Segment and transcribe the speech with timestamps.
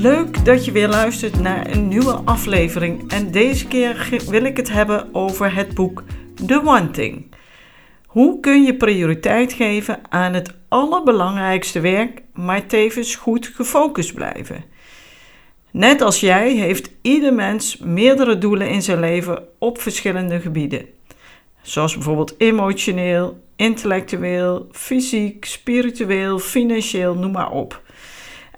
[0.00, 3.10] Leuk dat je weer luistert naar een nieuwe aflevering.
[3.10, 6.02] En deze keer wil ik het hebben over het boek
[6.46, 7.22] The One.
[8.06, 14.64] Hoe kun je prioriteit geven aan het allerbelangrijkste werk, maar tevens goed gefocust blijven?
[15.70, 20.86] Net als jij heeft ieder mens meerdere doelen in zijn leven op verschillende gebieden.
[21.62, 27.82] Zoals bijvoorbeeld emotioneel, intellectueel, fysiek, spiritueel, financieel, noem maar op.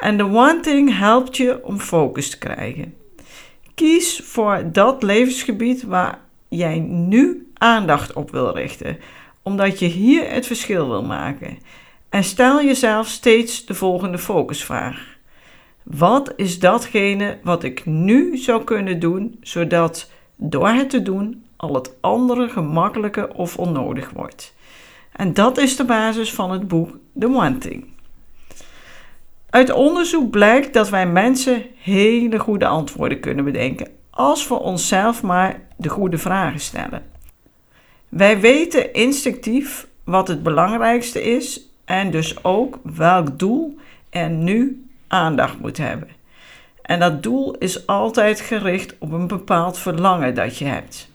[0.03, 2.95] En de One Thing helpt je om focus te krijgen.
[3.75, 8.99] Kies voor dat levensgebied waar jij nu aandacht op wil richten,
[9.43, 11.59] omdat je hier het verschil wil maken.
[12.09, 15.17] En stel jezelf steeds de volgende focusvraag.
[15.83, 21.75] Wat is datgene wat ik nu zou kunnen doen, zodat door het te doen al
[21.75, 24.55] het andere gemakkelijker of onnodig wordt?
[25.13, 27.92] En dat is de basis van het boek The One Thing.
[29.53, 35.61] Uit onderzoek blijkt dat wij mensen hele goede antwoorden kunnen bedenken als we onszelf maar
[35.77, 37.03] de goede vragen stellen.
[38.09, 43.79] Wij weten instinctief wat het belangrijkste is en dus ook welk doel
[44.11, 46.09] er nu aandacht moet hebben.
[46.83, 51.11] En dat doel is altijd gericht op een bepaald verlangen dat je hebt.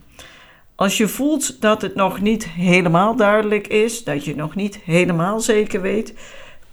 [0.75, 5.39] Als je voelt dat het nog niet helemaal duidelijk is, dat je nog niet helemaal
[5.39, 6.13] zeker weet,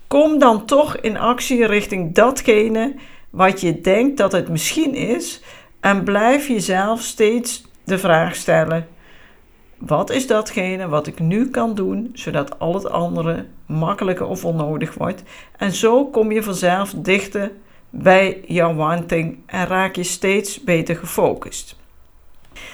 [0.07, 2.95] Kom dan toch in actie richting datgene
[3.31, 5.43] wat je denkt dat het misschien is
[5.81, 8.89] en blijf jezelf steeds de vraag stellen:
[9.79, 14.95] wat is datgene wat ik nu kan doen zodat al het andere makkelijker of onnodig
[14.95, 15.23] wordt?
[15.57, 17.51] En zo kom je vanzelf dichter
[17.91, 21.77] bij jouw wanting en raak je steeds beter gefocust.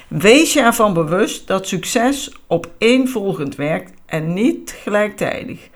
[0.09, 5.69] Wees je ervan bewust dat succes op één volgend werkt en niet gelijktijdig.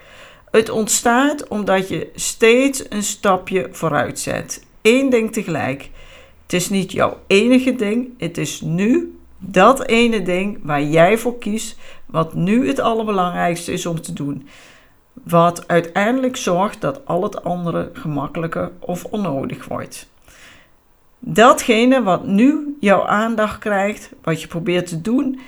[0.55, 4.67] Het ontstaat omdat je steeds een stapje vooruit zet.
[4.83, 5.91] Eén ding tegelijk.
[6.43, 11.39] Het is niet jouw enige ding, het is nu dat ene ding waar jij voor
[11.39, 14.49] kiest, wat nu het allerbelangrijkste is om te doen.
[15.13, 20.09] Wat uiteindelijk zorgt dat al het andere gemakkelijker of onnodig wordt.
[21.19, 25.41] Datgene wat nu jouw aandacht krijgt, wat je probeert te doen,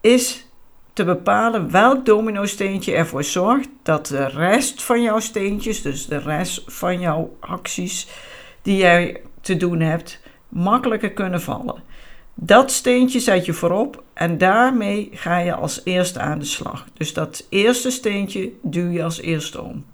[0.00, 0.49] is
[0.92, 6.62] te bepalen welk domino-steentje ervoor zorgt dat de rest van jouw steentjes, dus de rest
[6.66, 8.08] van jouw acties
[8.62, 11.82] die jij te doen hebt, makkelijker kunnen vallen.
[12.34, 16.86] Dat steentje zet je voorop en daarmee ga je als eerste aan de slag.
[16.92, 19.84] Dus dat eerste steentje duw je als eerste om.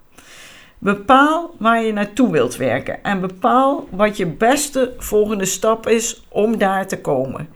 [0.79, 6.59] Bepaal waar je naartoe wilt werken en bepaal wat je beste volgende stap is om
[6.59, 7.49] daar te komen.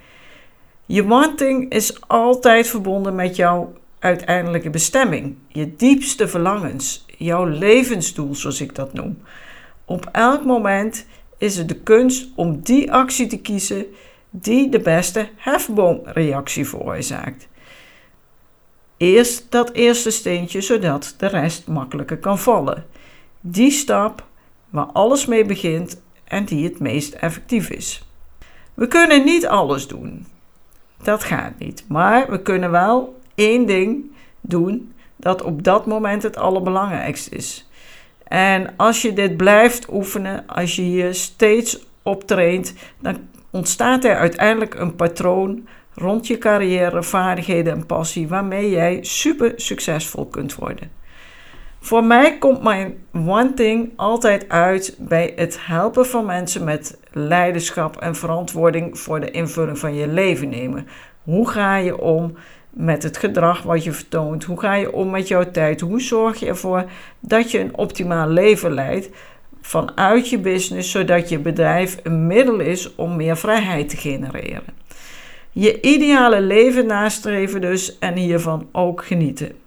[0.91, 8.61] Je wanting is altijd verbonden met jouw uiteindelijke bestemming, je diepste verlangens, jouw levensdoel, zoals
[8.61, 9.19] ik dat noem.
[9.85, 11.07] Op elk moment
[11.39, 13.87] is het de kunst om die actie te kiezen
[14.31, 17.49] die de beste hefboomreactie veroorzaakt.
[18.97, 22.87] Eerst dat eerste steentje, zodat de rest makkelijker kan vallen.
[23.41, 24.27] Die stap
[24.71, 28.09] waar alles mee begint en die het meest effectief is.
[28.75, 30.27] We kunnen niet alles doen.
[31.03, 31.85] Dat gaat niet.
[31.89, 37.69] Maar we kunnen wel één ding doen dat op dat moment het allerbelangrijkste is.
[38.25, 43.17] En als je dit blijft oefenen, als je hier steeds op traint, dan
[43.51, 50.27] ontstaat er uiteindelijk een patroon rond je carrière, vaardigheden en passie waarmee jij super succesvol
[50.27, 50.91] kunt worden.
[51.81, 52.95] Voor mij komt mijn
[53.27, 59.31] one thing altijd uit bij het helpen van mensen met leiderschap en verantwoording voor de
[59.31, 60.87] invulling van je leven nemen.
[61.23, 62.35] Hoe ga je om
[62.71, 64.45] met het gedrag wat je vertoont?
[64.45, 65.81] Hoe ga je om met jouw tijd?
[65.81, 66.85] Hoe zorg je ervoor
[67.21, 69.11] dat je een optimaal leven leidt
[69.61, 74.75] vanuit je business, zodat je bedrijf een middel is om meer vrijheid te genereren?
[75.53, 79.60] Je ideale leven nastreven dus en hiervan ook genieten.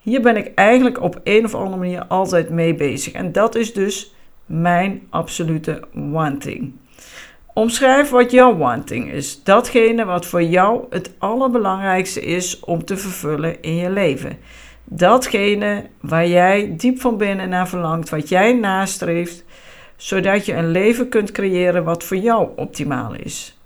[0.00, 3.12] Hier ben ik eigenlijk op een of andere manier altijd mee bezig.
[3.12, 4.14] En dat is dus
[4.46, 6.72] mijn absolute one thing.
[7.54, 9.42] Omschrijf wat jouw wanting is.
[9.42, 14.38] Datgene wat voor jou het allerbelangrijkste is om te vervullen in je leven.
[14.84, 19.44] datgene waar jij diep van binnen naar verlangt, wat jij nastreeft,
[19.96, 23.59] zodat je een leven kunt creëren wat voor jou optimaal is.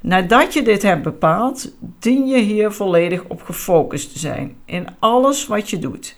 [0.00, 5.46] Nadat je dit hebt bepaald, dien je hier volledig op gefocust te zijn in alles
[5.46, 6.16] wat je doet.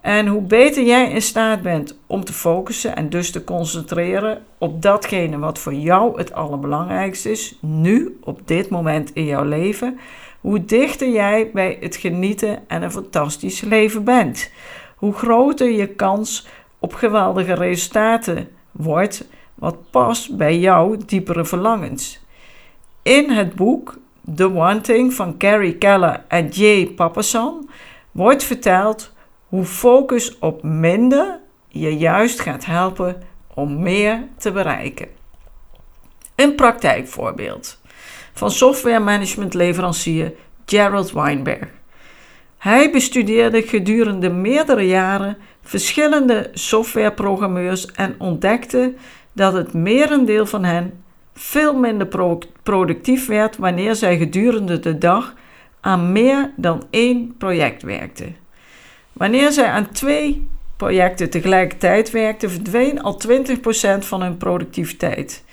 [0.00, 4.82] En hoe beter jij in staat bent om te focussen en dus te concentreren op
[4.82, 9.98] datgene wat voor jou het allerbelangrijkste is, nu, op dit moment in jouw leven,
[10.40, 14.50] hoe dichter jij bij het genieten en een fantastisch leven bent.
[14.96, 16.46] Hoe groter je kans
[16.78, 22.26] op geweldige resultaten wordt, wat past bij jouw diepere verlangens.
[23.08, 23.98] In het boek
[24.34, 27.68] The Wanting van Carrie Keller en Jay Papasan
[28.12, 29.12] wordt verteld
[29.46, 33.22] hoe focus op minder je juist gaat helpen
[33.54, 35.08] om meer te bereiken.
[36.34, 37.80] Een praktijkvoorbeeld
[38.32, 40.34] van software
[40.66, 41.68] Gerald Weinberg.
[42.58, 48.94] Hij bestudeerde gedurende meerdere jaren verschillende softwareprogrammeurs en ontdekte
[49.32, 51.02] dat het merendeel van hen
[51.38, 52.08] veel minder
[52.62, 55.34] productief werd wanneer zij gedurende de dag
[55.80, 58.36] aan meer dan één project werkten.
[59.12, 65.44] Wanneer zij aan twee projecten tegelijkertijd werkten, verdween al 20% van hun productiviteit.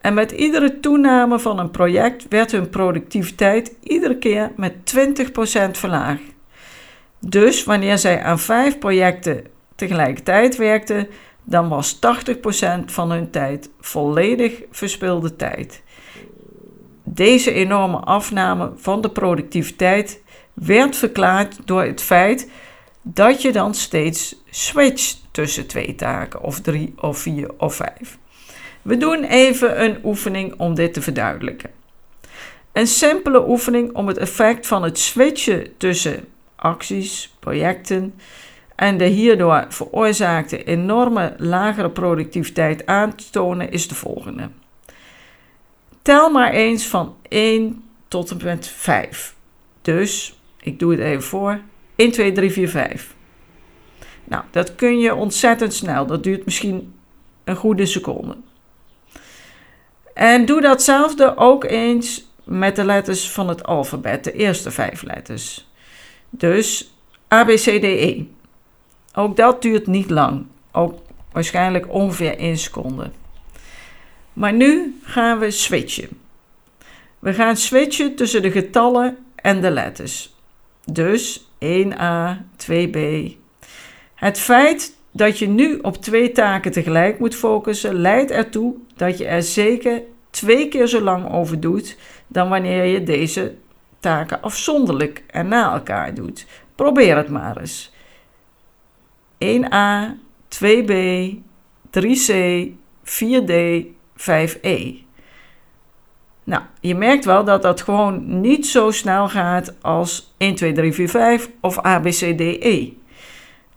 [0.00, 6.22] En met iedere toename van een project werd hun productiviteit iedere keer met 20% verlaagd.
[7.20, 9.44] Dus wanneer zij aan vijf projecten
[9.74, 11.08] tegelijkertijd werkten,
[11.48, 11.98] dan was 80%
[12.86, 15.82] van hun tijd volledig verspilde tijd.
[17.04, 20.22] Deze enorme afname van de productiviteit
[20.54, 22.50] werd verklaard door het feit
[23.02, 28.18] dat je dan steeds switcht tussen twee taken, of drie, of vier, of vijf.
[28.82, 31.70] We doen even een oefening om dit te verduidelijken.
[32.72, 36.24] Een simpele oefening om het effect van het switchen tussen
[36.56, 38.14] acties, projecten
[38.78, 44.48] en de hierdoor veroorzaakte enorme lagere productiviteit aan te tonen is de volgende.
[46.02, 49.34] Tel maar eens van 1 tot en met 5.
[49.82, 51.60] Dus, ik doe het even voor,
[51.96, 53.14] 1, 2, 3, 4, 5.
[54.24, 56.06] Nou, dat kun je ontzettend snel.
[56.06, 56.94] Dat duurt misschien
[57.44, 58.36] een goede seconde.
[60.14, 65.68] En doe datzelfde ook eens met de letters van het alfabet, de eerste vijf letters.
[66.30, 66.94] Dus
[67.32, 68.24] A, B, C, D, E.
[69.18, 70.46] Ook dat duurt niet lang.
[70.72, 70.98] Ook
[71.32, 73.10] waarschijnlijk ongeveer 1 seconde.
[74.32, 76.08] Maar nu gaan we switchen.
[77.18, 80.34] We gaan switchen tussen de getallen en de letters.
[80.84, 82.98] Dus 1a, 2b.
[84.14, 89.26] Het feit dat je nu op twee taken tegelijk moet focussen, leidt ertoe dat je
[89.26, 93.54] er zeker twee keer zo lang over doet dan wanneer je deze
[94.00, 96.46] taken afzonderlijk en na elkaar doet.
[96.74, 97.92] Probeer het maar eens.
[99.44, 100.16] 1a,
[100.48, 100.92] 2b,
[101.90, 102.32] 3c,
[103.04, 103.52] 4d,
[104.16, 105.06] 5e.
[106.44, 110.92] Nou, je merkt wel dat dat gewoon niet zo snel gaat als 1, 2, 3,
[110.92, 112.92] 4, 5 of A, B, C, D, E.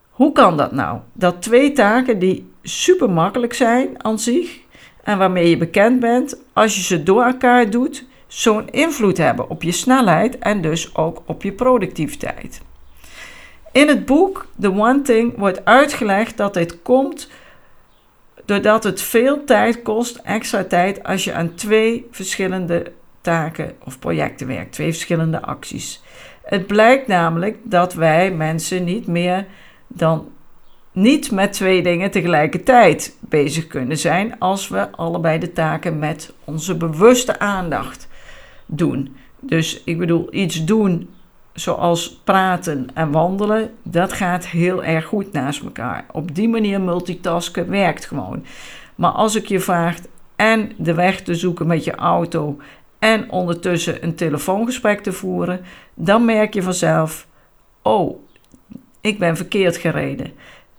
[0.10, 1.00] Hoe kan dat nou?
[1.13, 4.60] Dat twee taken die super makkelijk zijn aan zich
[5.04, 9.63] en waarmee je bekend bent, als je ze door elkaar doet, zo'n invloed hebben op
[9.63, 12.62] je snelheid en dus ook op je productiviteit.
[13.71, 17.29] In het boek The One Thing wordt uitgelegd dat dit komt
[18.45, 22.91] doordat het veel tijd kost, extra tijd, als je aan twee verschillende
[23.22, 26.01] taken of projecten werkt, twee verschillende acties.
[26.43, 29.46] Het blijkt namelijk dat wij mensen niet meer
[29.88, 30.29] dan
[30.91, 36.77] niet met twee dingen tegelijkertijd bezig kunnen zijn als we allebei de taken met onze
[36.77, 38.07] bewuste aandacht
[38.65, 39.15] doen.
[39.39, 41.10] Dus ik bedoel, iets doen
[41.53, 46.05] zoals praten en wandelen, dat gaat heel erg goed naast elkaar.
[46.12, 48.46] Op die manier multitasken werkt gewoon.
[48.96, 49.98] Maar als ik je vraag
[50.36, 52.58] en de weg te zoeken met je auto
[53.00, 55.62] en ondertussen een telefoongesprek te voeren,
[55.93, 57.27] dan merk je vanzelf:
[57.81, 58.20] oh,
[59.01, 60.31] ik ben verkeerd gereden.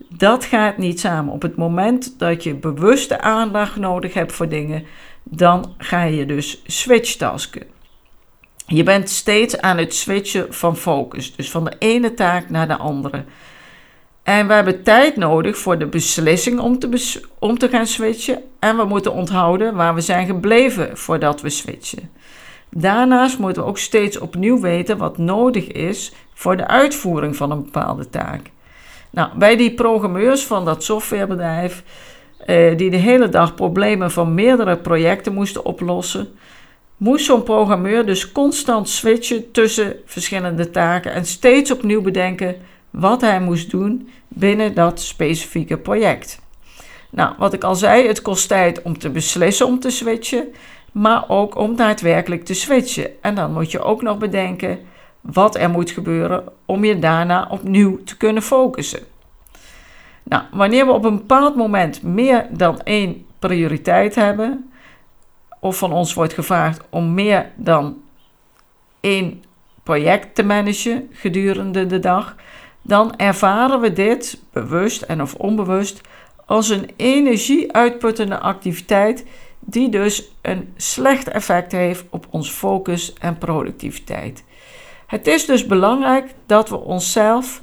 [0.08, 1.32] Dat gaat niet samen.
[1.32, 4.84] Op het moment dat je bewuste aandacht nodig hebt voor dingen,
[5.22, 7.71] dan ga je dus switchtasken.
[8.66, 12.76] Je bent steeds aan het switchen van focus, dus van de ene taak naar de
[12.76, 13.24] andere.
[14.22, 18.42] En we hebben tijd nodig voor de beslissing om te, om te gaan switchen.
[18.58, 22.10] En we moeten onthouden waar we zijn gebleven voordat we switchen.
[22.70, 27.62] Daarnaast moeten we ook steeds opnieuw weten wat nodig is voor de uitvoering van een
[27.62, 28.50] bepaalde taak.
[29.10, 31.82] Nou, bij die programmeurs van dat softwarebedrijf,
[32.46, 36.28] eh, die de hele dag problemen van meerdere projecten moesten oplossen,
[37.02, 42.56] moest zo'n programmeur dus constant switchen tussen verschillende taken en steeds opnieuw bedenken
[42.90, 46.40] wat hij moest doen binnen dat specifieke project.
[47.10, 50.48] Nou, wat ik al zei, het kost tijd om te beslissen om te switchen,
[50.92, 53.22] maar ook om daadwerkelijk te switchen.
[53.22, 54.78] En dan moet je ook nog bedenken
[55.20, 59.00] wat er moet gebeuren om je daarna opnieuw te kunnen focussen.
[60.22, 64.71] Nou, wanneer we op een bepaald moment meer dan één prioriteit hebben,
[65.62, 68.02] of van ons wordt gevraagd om meer dan
[69.00, 69.44] één
[69.82, 72.36] project te managen gedurende de dag,
[72.82, 76.00] dan ervaren we dit, bewust en of onbewust,
[76.46, 79.24] als een energie-uitputtende activiteit
[79.60, 84.44] die dus een slecht effect heeft op ons focus en productiviteit.
[85.06, 87.62] Het is dus belangrijk dat we onszelf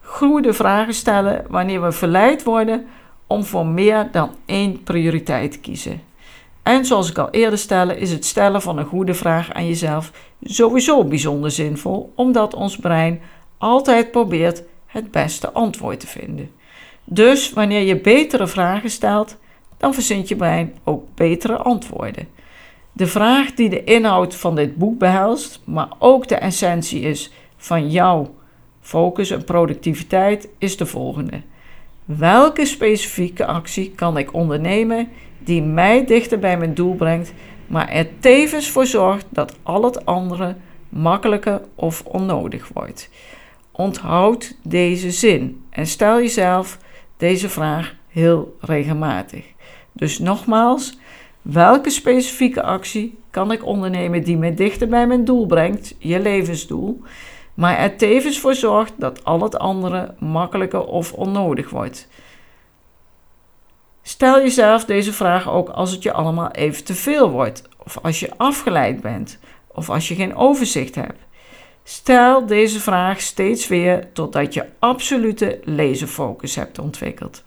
[0.00, 2.86] goede vragen stellen wanneer we verleid worden
[3.26, 6.05] om voor meer dan één prioriteit te kiezen.
[6.66, 10.12] En zoals ik al eerder stelde, is het stellen van een goede vraag aan jezelf
[10.42, 13.20] sowieso bijzonder zinvol, omdat ons brein
[13.58, 16.50] altijd probeert het beste antwoord te vinden.
[17.04, 19.36] Dus wanneer je betere vragen stelt,
[19.76, 22.28] dan verzint je brein ook betere antwoorden.
[22.92, 27.90] De vraag die de inhoud van dit boek behelst, maar ook de essentie is van
[27.90, 28.34] jouw
[28.80, 31.42] focus en productiviteit, is de volgende.
[32.04, 35.08] Welke specifieke actie kan ik ondernemen
[35.46, 37.32] die mij dichter bij mijn doel brengt,
[37.66, 40.56] maar er tevens voor zorgt dat al het andere
[40.88, 43.10] makkelijker of onnodig wordt?
[43.72, 46.78] Onthoud deze zin en stel jezelf
[47.16, 49.44] deze vraag heel regelmatig.
[49.92, 50.98] Dus nogmaals,
[51.42, 57.00] welke specifieke actie kan ik ondernemen die me dichter bij mijn doel brengt, je levensdoel,
[57.54, 62.08] maar er tevens voor zorgt dat al het andere makkelijker of onnodig wordt?
[64.16, 68.20] Stel jezelf deze vraag ook als het je allemaal even te veel wordt, of als
[68.20, 71.20] je afgeleid bent, of als je geen overzicht hebt.
[71.82, 77.44] Stel deze vraag steeds weer totdat je absolute laserfocus hebt ontwikkeld.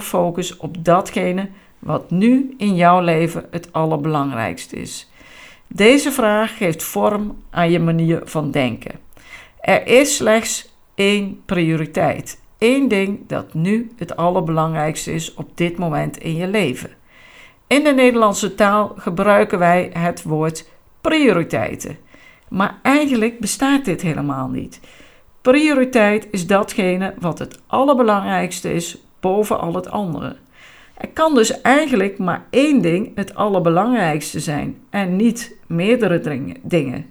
[0.00, 5.10] focus op datgene wat nu in jouw leven het allerbelangrijkste is.
[5.66, 9.00] Deze vraag geeft vorm aan je manier van denken.
[9.60, 16.18] Er is slechts één prioriteit, één ding dat nu het allerbelangrijkste is op dit moment
[16.18, 16.90] in je leven.
[17.66, 20.68] In de Nederlandse taal gebruiken wij het woord
[21.00, 21.96] prioriteiten.
[22.48, 24.80] Maar eigenlijk bestaat dit helemaal niet.
[25.40, 30.36] Prioriteit is datgene wat het allerbelangrijkste is boven al het andere.
[30.94, 37.06] Er kan dus eigenlijk maar één ding het allerbelangrijkste zijn en niet meerdere dingen.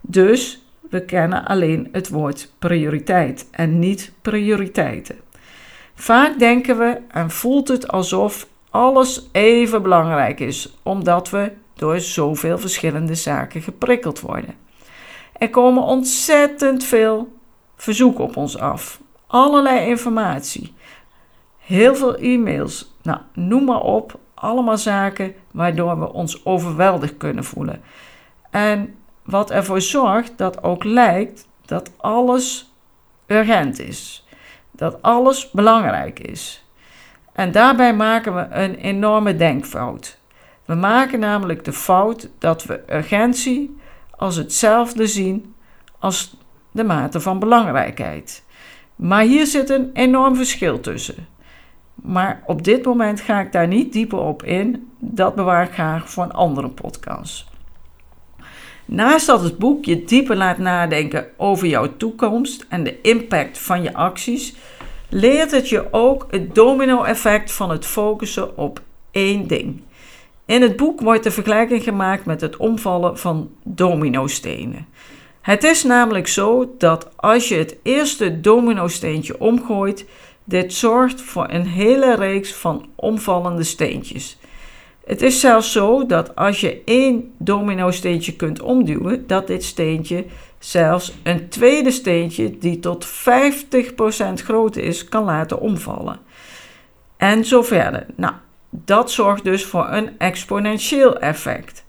[0.00, 0.63] Dus
[0.94, 5.16] we kennen alleen het woord prioriteit en niet prioriteiten.
[5.94, 12.58] Vaak denken we en voelt het alsof alles even belangrijk is, omdat we door zoveel
[12.58, 14.54] verschillende zaken geprikkeld worden.
[15.32, 17.32] Er komen ontzettend veel
[17.76, 19.00] verzoeken op ons af.
[19.26, 20.74] Allerlei informatie.
[21.58, 22.94] Heel veel e-mails.
[23.02, 24.18] Nou, noem maar op.
[24.34, 27.82] Allemaal zaken waardoor we ons overweldigd kunnen voelen.
[28.50, 28.94] En
[29.24, 32.72] wat ervoor zorgt dat ook lijkt dat alles
[33.26, 34.26] urgent is.
[34.70, 36.64] Dat alles belangrijk is.
[37.32, 40.18] En daarbij maken we een enorme denkfout.
[40.64, 43.76] We maken namelijk de fout dat we urgentie
[44.10, 45.54] als hetzelfde zien
[45.98, 46.36] als
[46.70, 48.44] de mate van belangrijkheid.
[48.96, 51.26] Maar hier zit een enorm verschil tussen.
[51.94, 54.90] Maar op dit moment ga ik daar niet dieper op in.
[54.98, 57.53] Dat bewaar ik graag voor een andere podcast.
[58.84, 63.82] Naast dat het boek je dieper laat nadenken over jouw toekomst en de impact van
[63.82, 64.54] je acties,
[65.08, 69.82] leert het je ook het domino-effect van het focussen op één ding.
[70.46, 74.86] In het boek wordt de vergelijking gemaakt met het omvallen van dominostenen.
[75.40, 80.06] Het is namelijk zo dat als je het eerste dominosteentje omgooit,
[80.44, 84.38] dit zorgt voor een hele reeks van omvallende steentjes.
[85.04, 90.24] Het is zelfs zo dat als je één dominosteentje kunt omduwen, dat dit steentje
[90.58, 93.08] zelfs een tweede steentje die tot 50%
[94.34, 96.18] groter is, kan laten omvallen.
[97.16, 98.06] En zo verder.
[98.16, 98.34] Nou,
[98.70, 101.84] dat zorgt dus voor een exponentieel effect.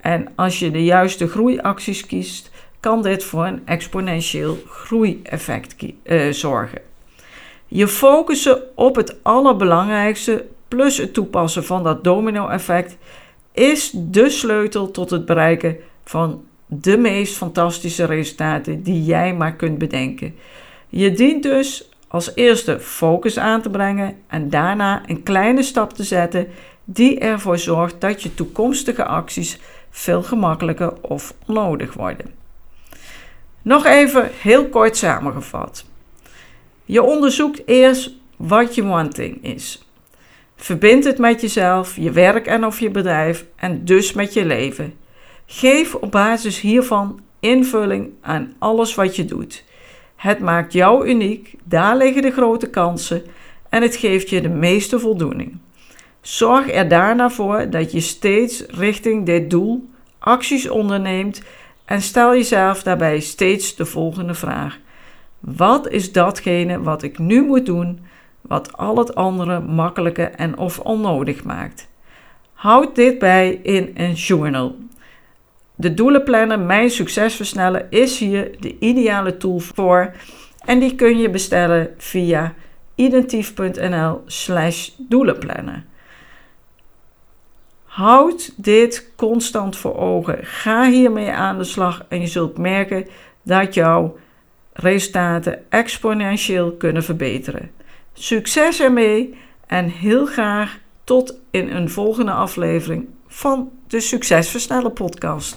[0.00, 2.50] En als je de juiste groeiacties kiest,
[2.80, 6.80] kan dit voor een exponentieel groeieffect uh, zorgen.
[7.66, 12.96] Je focussen op het allerbelangrijkste plus het toepassen van dat domino-effect
[13.52, 19.78] is de sleutel tot het bereiken van de meest fantastische resultaten die jij maar kunt
[19.78, 20.34] bedenken.
[20.88, 26.04] Je dient dus als eerste focus aan te brengen en daarna een kleine stap te
[26.04, 26.48] zetten
[26.84, 29.58] die ervoor zorgt dat je toekomstige acties
[29.90, 32.26] veel gemakkelijker of onnodig worden.
[33.62, 35.84] Nog even heel kort samengevat.
[36.84, 39.89] Je onderzoekt eerst wat je wanting is.
[40.60, 44.94] Verbind het met jezelf, je werk en of je bedrijf en dus met je leven.
[45.46, 49.64] Geef op basis hiervan invulling aan alles wat je doet.
[50.16, 53.22] Het maakt jou uniek, daar liggen de grote kansen
[53.68, 55.58] en het geeft je de meeste voldoening.
[56.20, 59.88] Zorg er daarna voor dat je steeds richting dit doel
[60.18, 61.42] acties onderneemt
[61.84, 64.78] en stel jezelf daarbij steeds de volgende vraag:
[65.38, 68.00] Wat is datgene wat ik nu moet doen,
[68.40, 71.88] wat al het andere makkelijker en of onnodig maakt?
[72.52, 74.76] Houd dit bij in een journal.
[75.74, 80.12] De doelenplanner Mijn Succes Versnellen is hier de ideale tool voor
[80.64, 82.54] en die kun je bestellen via
[82.94, 85.84] identief.nl/slash doelenplanner.
[87.84, 90.38] Houd dit constant voor ogen.
[90.42, 93.06] Ga hiermee aan de slag en je zult merken
[93.42, 94.18] dat jouw
[94.72, 97.70] resultaten exponentieel kunnen verbeteren.
[98.22, 99.34] Succes ermee
[99.66, 105.56] en heel graag tot in een volgende aflevering van de Succesversnellen podcast.